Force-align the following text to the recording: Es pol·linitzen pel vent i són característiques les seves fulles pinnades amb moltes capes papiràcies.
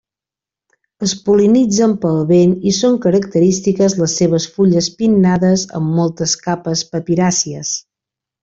Es 1.07 1.11
pol·linitzen 1.27 1.93
pel 2.05 2.17
vent 2.31 2.55
i 2.71 2.73
són 2.79 2.97
característiques 3.05 3.97
les 4.01 4.17
seves 4.23 4.49
fulles 4.57 4.89
pinnades 5.03 5.69
amb 5.81 5.97
moltes 6.01 6.35
capes 6.49 6.87
papiràcies. 6.97 7.77